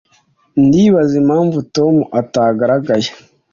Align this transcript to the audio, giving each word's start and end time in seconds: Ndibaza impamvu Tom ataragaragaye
Ndibaza 0.65 1.13
impamvu 1.21 1.57
Tom 1.75 1.95
ataragaragaye 2.19 3.09